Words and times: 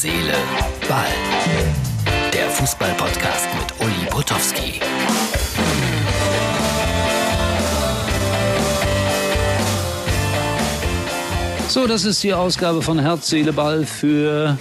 Seele, 0.00 0.32
Ball. 0.88 1.08
Der 2.32 2.48
Fußball-Podcast 2.50 3.48
mit 3.58 3.80
Uli 3.84 4.06
Potowski. 4.08 4.80
So, 11.66 11.88
das 11.88 12.04
ist 12.04 12.22
die 12.22 12.32
Ausgabe 12.32 12.80
von 12.80 13.00
Herz, 13.00 13.28
Seele, 13.28 13.52
Ball 13.52 13.84
für 13.84 14.56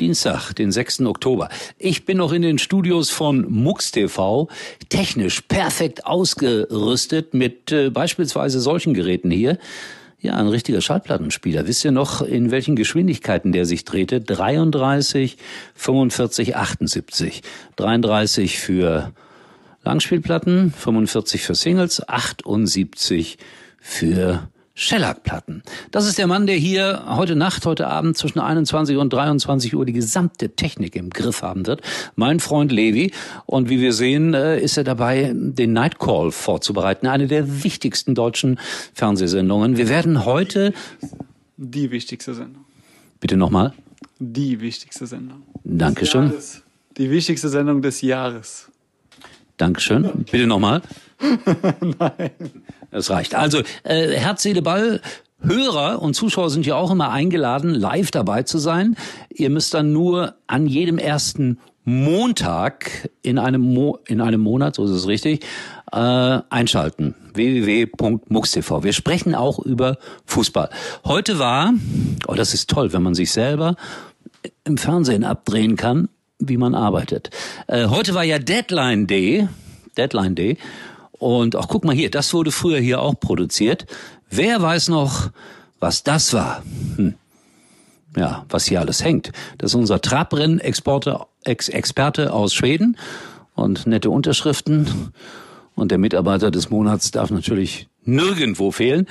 Dienstag, 0.00 0.54
den 0.54 0.72
6. 0.72 1.02
Oktober. 1.02 1.50
Ich 1.76 2.06
bin 2.06 2.16
noch 2.16 2.32
in 2.32 2.40
den 2.40 2.56
Studios 2.56 3.10
von 3.10 3.44
MUX 3.52 3.90
TV, 3.90 4.48
technisch 4.88 5.42
perfekt 5.42 6.06
ausgerüstet 6.06 7.34
mit 7.34 7.70
äh, 7.70 7.90
beispielsweise 7.90 8.60
solchen 8.60 8.94
Geräten 8.94 9.30
hier. 9.30 9.58
Ja, 10.24 10.36
ein 10.36 10.48
richtiger 10.48 10.80
Schallplattenspieler. 10.80 11.66
Wisst 11.66 11.84
ihr 11.84 11.92
noch, 11.92 12.22
in 12.22 12.50
welchen 12.50 12.76
Geschwindigkeiten 12.76 13.52
der 13.52 13.66
sich 13.66 13.84
drehte? 13.84 14.22
33, 14.22 15.36
45, 15.74 16.56
78. 16.56 17.42
33 17.76 18.58
für 18.58 19.12
Langspielplatten, 19.82 20.72
45 20.72 21.42
für 21.42 21.54
Singles, 21.54 22.08
78 22.08 23.36
für 23.78 24.48
Schellackplatten. 24.76 25.62
Das 25.92 26.06
ist 26.06 26.18
der 26.18 26.26
Mann, 26.26 26.46
der 26.46 26.56
hier 26.56 27.04
heute 27.06 27.36
Nacht, 27.36 27.64
heute 27.64 27.86
Abend 27.86 28.16
zwischen 28.16 28.40
21 28.40 28.96
und 28.96 29.12
23 29.12 29.74
Uhr 29.76 29.86
die 29.86 29.92
gesamte 29.92 30.56
Technik 30.56 30.96
im 30.96 31.10
Griff 31.10 31.42
haben 31.42 31.66
wird. 31.66 31.80
Mein 32.16 32.40
Freund 32.40 32.72
Levi. 32.72 33.12
Und 33.46 33.68
wie 33.68 33.80
wir 33.80 33.92
sehen, 33.92 34.34
äh, 34.34 34.58
ist 34.58 34.76
er 34.76 34.82
dabei, 34.82 35.32
den 35.32 35.72
Nightcall 35.72 36.32
vorzubereiten. 36.32 37.06
Eine 37.06 37.28
der 37.28 37.62
wichtigsten 37.62 38.16
deutschen 38.16 38.58
Fernsehsendungen. 38.94 39.76
Wir 39.76 39.88
werden 39.88 40.24
heute... 40.24 40.72
Die 41.56 41.92
wichtigste 41.92 42.34
Sendung. 42.34 42.64
Bitte 43.20 43.36
nochmal. 43.36 43.72
Die 44.18 44.60
wichtigste 44.60 45.06
Sendung. 45.06 45.42
Dankeschön. 45.62 46.32
Die 46.96 47.10
wichtigste 47.10 47.48
Sendung 47.48 47.80
des 47.80 48.00
Jahres. 48.00 48.70
Dankeschön. 49.56 50.24
Bitte 50.30 50.46
nochmal. 50.46 50.82
Nein. 51.98 52.30
Das 52.90 53.10
reicht. 53.10 53.34
Also 53.34 53.60
äh, 53.82 54.08
Herz, 54.12 54.42
Seele, 54.42 54.62
Ball. 54.62 55.00
Hörer 55.40 56.00
und 56.00 56.14
Zuschauer 56.14 56.48
sind 56.48 56.64
ja 56.64 56.76
auch 56.76 56.90
immer 56.90 57.10
eingeladen, 57.10 57.74
live 57.74 58.10
dabei 58.10 58.44
zu 58.44 58.56
sein. 58.58 58.96
Ihr 59.28 59.50
müsst 59.50 59.74
dann 59.74 59.92
nur 59.92 60.36
an 60.46 60.66
jedem 60.66 60.96
ersten 60.96 61.58
Montag 61.84 63.10
in 63.20 63.38
einem, 63.38 63.60
Mo 63.60 63.98
in 64.06 64.22
einem 64.22 64.40
Monat, 64.40 64.76
so 64.76 64.84
ist 64.84 64.90
es 64.90 65.06
richtig, 65.06 65.44
äh, 65.92 65.96
einschalten. 66.48 67.14
www.mux.tv. 67.34 68.84
Wir 68.84 68.94
sprechen 68.94 69.34
auch 69.34 69.58
über 69.58 69.98
Fußball. 70.24 70.70
Heute 71.04 71.38
war, 71.38 71.74
oh, 72.26 72.34
das 72.34 72.54
ist 72.54 72.70
toll, 72.70 72.94
wenn 72.94 73.02
man 73.02 73.14
sich 73.14 73.30
selber 73.30 73.76
im 74.64 74.78
Fernsehen 74.78 75.24
abdrehen 75.24 75.76
kann, 75.76 76.08
wie 76.38 76.56
man 76.56 76.74
arbeitet. 76.74 77.30
Äh, 77.66 77.88
heute 77.88 78.14
war 78.14 78.24
ja 78.24 78.38
Deadline 78.38 79.06
Day. 79.06 79.48
Deadline 79.96 80.34
Day. 80.34 80.58
Und 81.12 81.56
auch 81.56 81.68
guck 81.68 81.84
mal 81.84 81.94
hier, 81.94 82.10
das 82.10 82.34
wurde 82.34 82.50
früher 82.50 82.78
hier 82.78 83.00
auch 83.00 83.18
produziert. 83.18 83.86
Wer 84.30 84.60
weiß 84.60 84.88
noch, 84.88 85.30
was 85.80 86.02
das 86.02 86.34
war? 86.34 86.62
Hm. 86.96 87.14
Ja, 88.16 88.44
was 88.48 88.66
hier 88.66 88.80
alles 88.80 89.02
hängt. 89.02 89.32
Das 89.58 89.72
ist 89.72 89.74
unser 89.74 90.00
Trabrennen-Experte 90.00 92.32
aus 92.32 92.54
Schweden 92.54 92.96
und 93.54 93.86
nette 93.86 94.10
Unterschriften. 94.10 95.12
Und 95.74 95.90
der 95.90 95.98
Mitarbeiter 95.98 96.52
des 96.52 96.70
Monats 96.70 97.10
darf 97.10 97.30
natürlich 97.30 97.88
nirgendwo 98.04 98.70
fehlen. 98.70 99.06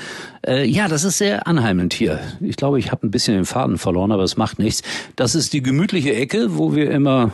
Äh, 0.45 0.65
ja, 0.65 0.87
das 0.87 1.03
ist 1.03 1.17
sehr 1.17 1.47
anheimend 1.47 1.93
hier. 1.93 2.19
Ich 2.41 2.55
glaube, 2.55 2.79
ich 2.79 2.91
habe 2.91 3.07
ein 3.07 3.11
bisschen 3.11 3.35
den 3.35 3.45
Faden 3.45 3.77
verloren, 3.77 4.11
aber 4.11 4.23
es 4.23 4.37
macht 4.37 4.59
nichts. 4.59 4.83
Das 5.15 5.35
ist 5.35 5.53
die 5.53 5.61
gemütliche 5.61 6.15
Ecke, 6.15 6.57
wo 6.57 6.75
wir 6.75 6.91
immer 6.91 7.31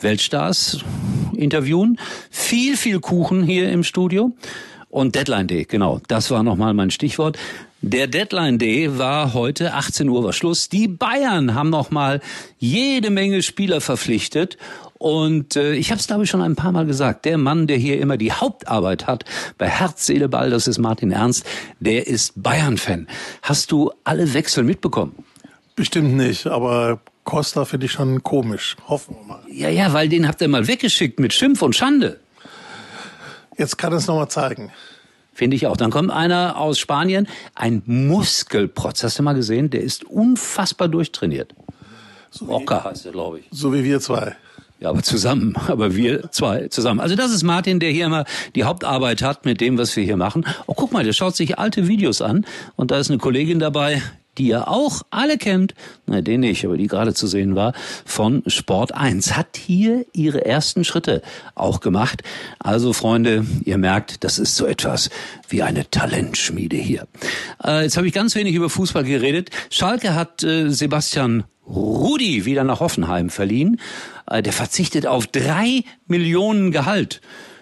Weltstars 0.00 0.78
interviewen. 1.36 1.98
Viel, 2.30 2.76
viel 2.76 3.00
Kuchen 3.00 3.42
hier 3.42 3.70
im 3.70 3.84
Studio. 3.84 4.32
Und 4.88 5.14
Deadline 5.14 5.46
Day, 5.46 5.64
genau, 5.64 6.00
das 6.08 6.30
war 6.32 6.42
nochmal 6.42 6.74
mein 6.74 6.90
Stichwort. 6.90 7.38
Der 7.82 8.08
Deadline 8.08 8.58
Day 8.58 8.98
war 8.98 9.32
heute, 9.32 9.72
18 9.72 10.08
Uhr 10.08 10.24
war 10.24 10.32
Schluss. 10.32 10.68
Die 10.68 10.88
Bayern 10.88 11.54
haben 11.54 11.70
nochmal 11.70 12.20
jede 12.58 13.08
Menge 13.08 13.42
Spieler 13.42 13.80
verpflichtet. 13.80 14.58
Und 15.00 15.56
äh, 15.56 15.72
ich 15.72 15.90
habe 15.92 15.98
es, 15.98 16.08
glaube 16.08 16.24
ich, 16.24 16.30
schon 16.30 16.42
ein 16.42 16.56
paar 16.56 16.72
Mal 16.72 16.84
gesagt. 16.84 17.24
Der 17.24 17.38
Mann, 17.38 17.66
der 17.66 17.78
hier 17.78 17.98
immer 18.02 18.18
die 18.18 18.32
Hauptarbeit 18.32 19.06
hat 19.06 19.24
bei 19.56 19.66
Herz, 19.66 20.04
Seele, 20.04 20.28
Ball, 20.28 20.50
das 20.50 20.68
ist 20.68 20.76
Martin 20.76 21.10
Ernst, 21.10 21.46
der 21.80 22.06
ist 22.06 22.42
Bayern-Fan. 22.42 23.08
Hast 23.40 23.72
du 23.72 23.92
alle 24.04 24.34
Wechsel 24.34 24.62
mitbekommen? 24.62 25.24
Bestimmt 25.74 26.18
nicht, 26.18 26.46
aber 26.46 27.00
Costa 27.24 27.64
finde 27.64 27.86
ich 27.86 27.92
schon 27.92 28.22
komisch. 28.22 28.76
Hoffen 28.88 29.16
wir 29.16 29.24
mal. 29.24 29.40
Ja, 29.50 29.70
ja, 29.70 29.94
weil 29.94 30.10
den 30.10 30.28
habt 30.28 30.42
ihr 30.42 30.48
mal 30.48 30.66
weggeschickt 30.68 31.18
mit 31.18 31.32
Schimpf 31.32 31.62
und 31.62 31.74
Schande. 31.74 32.20
Jetzt 33.56 33.78
kann 33.78 33.94
es 33.94 34.06
nochmal 34.06 34.28
zeigen. 34.28 34.70
Finde 35.32 35.56
ich 35.56 35.66
auch. 35.66 35.78
Dann 35.78 35.90
kommt 35.90 36.10
einer 36.10 36.58
aus 36.58 36.78
Spanien, 36.78 37.26
ein 37.54 37.82
Muskelprotz. 37.86 39.02
Hast 39.02 39.18
du 39.18 39.22
mal 39.22 39.32
gesehen? 39.32 39.70
Der 39.70 39.80
ist 39.80 40.04
unfassbar 40.04 40.88
durchtrainiert. 40.88 41.54
So 42.30 42.44
Rocker 42.44 42.84
heißt 42.84 43.06
er, 43.06 43.12
glaube 43.12 43.38
ich. 43.38 43.46
So 43.50 43.72
wie 43.72 43.82
wir 43.82 43.98
zwei. 44.00 44.36
Ja, 44.80 44.88
aber 44.88 45.02
zusammen, 45.02 45.54
aber 45.68 45.94
wir 45.94 46.30
zwei 46.32 46.68
zusammen. 46.68 47.00
Also 47.00 47.14
das 47.14 47.32
ist 47.32 47.42
Martin, 47.42 47.80
der 47.80 47.90
hier 47.90 48.06
immer 48.06 48.24
die 48.54 48.64
Hauptarbeit 48.64 49.20
hat 49.22 49.44
mit 49.44 49.60
dem, 49.60 49.76
was 49.76 49.94
wir 49.94 50.04
hier 50.04 50.16
machen. 50.16 50.46
Oh, 50.66 50.74
guck 50.74 50.90
mal, 50.90 51.04
der 51.04 51.12
schaut 51.12 51.36
sich 51.36 51.58
alte 51.58 51.86
Videos 51.86 52.22
an 52.22 52.46
und 52.76 52.90
da 52.90 52.98
ist 52.98 53.10
eine 53.10 53.18
Kollegin 53.18 53.58
dabei, 53.58 54.02
die 54.38 54.48
ihr 54.48 54.68
auch 54.68 55.02
alle 55.10 55.36
kennt, 55.36 55.74
na, 56.06 56.22
den 56.22 56.40
nicht, 56.40 56.64
aber 56.64 56.78
die 56.78 56.86
gerade 56.86 57.12
zu 57.12 57.26
sehen 57.26 57.56
war, 57.56 57.74
von 58.06 58.42
Sport 58.46 58.94
1, 58.94 59.36
hat 59.36 59.58
hier 59.58 60.06
ihre 60.14 60.46
ersten 60.46 60.84
Schritte 60.84 61.20
auch 61.54 61.80
gemacht. 61.80 62.22
Also 62.58 62.94
Freunde, 62.94 63.44
ihr 63.64 63.76
merkt, 63.76 64.24
das 64.24 64.38
ist 64.38 64.56
so 64.56 64.64
etwas 64.64 65.10
wie 65.50 65.62
eine 65.62 65.90
Talentschmiede 65.90 66.76
hier. 66.76 67.06
Äh, 67.62 67.82
jetzt 67.82 67.98
habe 67.98 68.06
ich 68.06 68.14
ganz 68.14 68.34
wenig 68.34 68.54
über 68.54 68.70
Fußball 68.70 69.04
geredet. 69.04 69.50
Schalke 69.68 70.14
hat 70.14 70.42
äh, 70.42 70.70
Sebastian 70.70 71.44
Rudi 71.74 72.44
wieder 72.44 72.64
nach 72.64 72.80
Hoffenheim 72.80 73.30
verliehen. 73.30 73.80
Äh, 74.26 74.42
der 74.42 74.52
verzichtet 74.52 75.06
auf 75.06 75.26
drei 75.26 75.84
Millionen 76.06 76.72
Gehalt. 76.72 77.20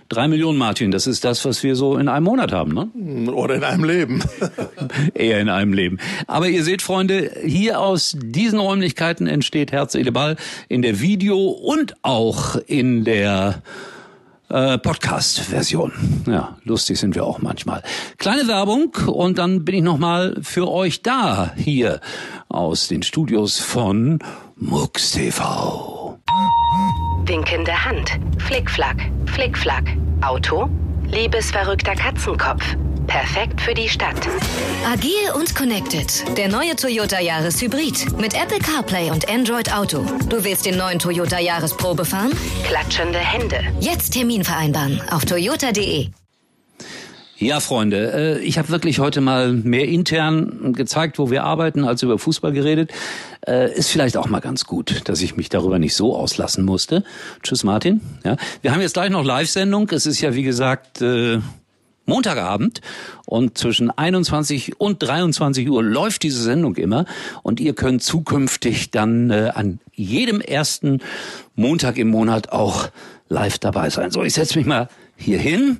Drei 0.08 0.26
Millionen, 0.26 0.56
Martin, 0.56 0.90
das 0.90 1.06
ist 1.06 1.22
das, 1.24 1.44
was 1.44 1.62
wir 1.62 1.76
so 1.76 1.98
in 1.98 2.08
einem 2.08 2.24
Monat 2.24 2.50
haben, 2.50 2.72
ne? 2.72 3.30
Oder 3.30 3.56
in 3.56 3.64
einem 3.64 3.84
Leben. 3.84 4.24
Eher 5.14 5.38
in 5.38 5.50
einem 5.50 5.74
Leben. 5.74 5.98
Aber 6.26 6.48
ihr 6.48 6.64
seht, 6.64 6.80
Freunde, 6.80 7.30
hier 7.44 7.78
aus 7.78 8.16
diesen 8.18 8.58
Räumlichkeiten 8.58 9.26
entsteht 9.26 9.70
Herz, 9.70 9.92
Seele, 9.92 10.10
Ball 10.10 10.36
in 10.68 10.80
der 10.80 11.00
Video- 11.00 11.50
und 11.50 11.94
auch 12.00 12.56
in 12.56 13.04
der 13.04 13.62
äh, 14.48 14.78
Podcast-Version. 14.78 15.92
Ja, 16.26 16.56
lustig 16.64 16.98
sind 16.98 17.14
wir 17.14 17.24
auch 17.24 17.40
manchmal. 17.40 17.82
Kleine 18.18 18.48
Werbung 18.48 18.94
und 19.06 19.38
dann 19.38 19.64
bin 19.64 19.76
ich 19.76 19.82
nochmal 19.82 20.36
für 20.42 20.70
euch 20.70 21.02
da, 21.02 21.52
hier 21.56 22.00
aus 22.48 22.88
den 22.88 23.02
Studios 23.02 23.58
von 23.58 24.18
MUX 24.56 25.12
TV. 25.12 26.18
Winkende 27.24 27.84
Hand. 27.84 28.18
Flickflack. 28.38 28.96
Flickflack. 29.26 29.84
Auto. 30.22 30.68
Liebesverrückter 31.06 31.94
Katzenkopf. 31.94 32.76
Perfekt 33.08 33.60
für 33.62 33.72
die 33.72 33.88
Stadt. 33.88 34.28
Agil 34.86 35.32
und 35.34 35.54
connected. 35.54 36.24
Der 36.36 36.48
neue 36.48 36.76
Toyota 36.76 37.18
Yaris 37.18 37.60
Hybrid. 37.62 38.18
Mit 38.20 38.34
Apple 38.34 38.58
CarPlay 38.58 39.10
und 39.10 39.28
Android 39.30 39.72
Auto. 39.72 40.04
Du 40.28 40.44
willst 40.44 40.66
den 40.66 40.76
neuen 40.76 40.98
Toyota 40.98 41.38
Yaris 41.38 41.74
Probe 41.74 42.04
fahren? 42.04 42.32
Klatschende 42.64 43.18
Hände. 43.18 43.60
Jetzt 43.80 44.10
Termin 44.10 44.44
vereinbaren 44.44 45.00
auf 45.10 45.24
toyota.de. 45.24 46.10
Ja, 47.38 47.60
Freunde, 47.60 48.40
äh, 48.40 48.40
ich 48.40 48.58
habe 48.58 48.68
wirklich 48.68 48.98
heute 48.98 49.20
mal 49.20 49.52
mehr 49.52 49.86
intern 49.86 50.74
gezeigt, 50.74 51.18
wo 51.18 51.30
wir 51.30 51.44
arbeiten, 51.44 51.84
als 51.84 52.02
über 52.02 52.18
Fußball 52.18 52.52
geredet. 52.52 52.92
Äh, 53.46 53.72
ist 53.74 53.90
vielleicht 53.90 54.16
auch 54.16 54.26
mal 54.26 54.40
ganz 54.40 54.64
gut, 54.64 55.08
dass 55.08 55.22
ich 55.22 55.36
mich 55.36 55.48
darüber 55.48 55.78
nicht 55.78 55.94
so 55.94 56.14
auslassen 56.14 56.64
musste. 56.64 57.04
Tschüss, 57.42 57.64
Martin. 57.64 58.00
Ja, 58.24 58.36
wir 58.60 58.72
haben 58.72 58.80
jetzt 58.80 58.94
gleich 58.94 59.10
noch 59.10 59.24
Live-Sendung. 59.24 59.88
Es 59.92 60.04
ist 60.04 60.20
ja, 60.20 60.34
wie 60.34 60.42
gesagt, 60.42 61.00
äh, 61.00 61.38
Montagabend 62.08 62.80
und 63.26 63.58
zwischen 63.58 63.90
21 63.90 64.80
und 64.80 65.02
23 65.02 65.68
Uhr 65.68 65.82
läuft 65.82 66.22
diese 66.22 66.42
Sendung 66.42 66.76
immer 66.76 67.04
und 67.42 67.60
ihr 67.60 67.74
könnt 67.74 68.02
zukünftig 68.02 68.90
dann 68.90 69.30
äh, 69.30 69.52
an 69.54 69.78
jedem 69.94 70.40
ersten 70.40 71.00
Montag 71.54 71.98
im 71.98 72.08
Monat 72.08 72.50
auch 72.50 72.88
live 73.28 73.58
dabei 73.58 73.90
sein. 73.90 74.10
So, 74.10 74.22
ich 74.24 74.34
setze 74.34 74.58
mich 74.58 74.66
mal 74.66 74.88
hier 75.16 75.38
hin. 75.38 75.78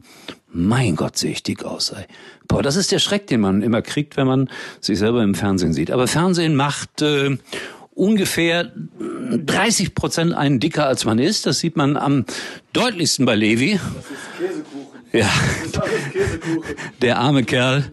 Mein 0.50 0.96
Gott, 0.96 1.16
sehe 1.16 1.32
ich 1.32 1.42
dick 1.42 1.64
aus. 1.64 1.90
Ey. 1.90 2.04
Boah, 2.46 2.62
das 2.62 2.76
ist 2.76 2.90
der 2.90 2.98
Schreck, 2.98 3.26
den 3.26 3.40
man 3.40 3.62
immer 3.62 3.82
kriegt, 3.82 4.16
wenn 4.16 4.26
man 4.26 4.50
sich 4.80 4.98
selber 4.98 5.22
im 5.22 5.34
Fernsehen 5.34 5.72
sieht. 5.72 5.90
Aber 5.90 6.06
Fernsehen 6.08 6.56
macht 6.56 7.02
äh, 7.02 7.36
ungefähr 7.94 8.72
30 9.30 9.94
Prozent 9.94 10.32
einen 10.32 10.60
dicker, 10.60 10.86
als 10.86 11.04
man 11.04 11.18
ist. 11.18 11.46
Das 11.46 11.58
sieht 11.58 11.76
man 11.76 11.96
am 11.96 12.24
deutlichsten 12.72 13.26
bei 13.26 13.34
Levi. 13.34 13.78
Ja, 15.12 15.30
der 17.00 17.18
arme 17.18 17.44
Kerl 17.44 17.90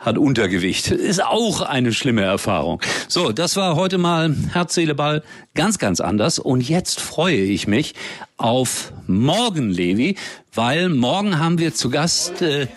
hat 0.00 0.18
Untergewicht. 0.18 0.90
Ist 0.90 1.22
auch 1.22 1.62
eine 1.62 1.92
schlimme 1.92 2.22
Erfahrung. 2.22 2.80
So, 3.08 3.32
das 3.32 3.56
war 3.56 3.76
heute 3.76 3.98
mal 3.98 4.34
Herz, 4.52 4.74
Seele, 4.74 4.94
Ball 4.94 5.22
ganz, 5.54 5.78
ganz 5.78 6.00
anders. 6.00 6.38
Und 6.38 6.68
jetzt 6.68 7.00
freue 7.00 7.36
ich 7.36 7.66
mich 7.66 7.94
auf 8.36 8.92
morgen, 9.06 9.70
Levi, 9.70 10.16
weil 10.54 10.88
morgen 10.88 11.38
haben 11.38 11.58
wir 11.58 11.74
zu 11.74 11.90
Gast... 11.90 12.42
Äh, 12.42 12.68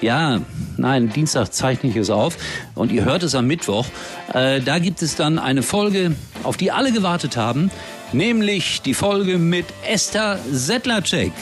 ja, 0.00 0.40
nein, 0.76 1.10
Dienstag 1.10 1.52
zeichne 1.52 1.90
ich 1.90 1.94
es 1.94 2.10
auf 2.10 2.36
und 2.74 2.90
ihr 2.90 3.04
hört 3.04 3.22
es 3.22 3.36
am 3.36 3.46
Mittwoch. 3.46 3.86
Äh, 4.34 4.60
da 4.60 4.80
gibt 4.80 5.00
es 5.00 5.14
dann 5.14 5.38
eine 5.38 5.62
Folge, 5.62 6.16
auf 6.42 6.56
die 6.56 6.72
alle 6.72 6.90
gewartet 6.90 7.36
haben, 7.36 7.70
nämlich 8.12 8.82
die 8.82 8.94
Folge 8.94 9.38
mit 9.38 9.66
Esther 9.86 10.40
Settlercheck 10.50 11.32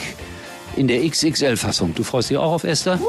in 0.75 0.87
der 0.87 1.07
XXL-Fassung. 1.07 1.93
Du 1.95 2.03
freust 2.03 2.29
dich 2.29 2.37
auch 2.37 2.51
auf 2.51 2.63
Esther? 2.63 2.99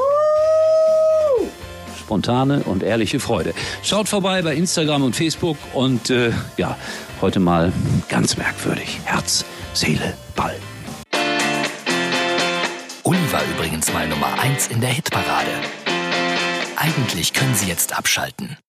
Spontane 1.99 2.63
und 2.63 2.83
ehrliche 2.83 3.19
Freude. 3.19 3.53
Schaut 3.81 4.09
vorbei 4.09 4.41
bei 4.41 4.55
Instagram 4.55 5.03
und 5.03 5.15
Facebook 5.15 5.57
und 5.73 6.09
äh, 6.09 6.31
ja, 6.57 6.77
heute 7.21 7.39
mal 7.39 7.71
ganz 8.09 8.37
merkwürdig. 8.37 8.99
Herz, 9.05 9.45
Seele, 9.73 10.13
Ball. 10.35 10.55
Uli 13.03 13.19
war 13.31 13.41
übrigens 13.55 13.91
mal 13.93 14.07
Nummer 14.07 14.39
1 14.39 14.67
in 14.67 14.81
der 14.81 14.89
Hitparade. 14.89 15.51
Eigentlich 16.75 17.33
können 17.33 17.55
Sie 17.55 17.67
jetzt 17.67 17.97
abschalten. 17.97 18.57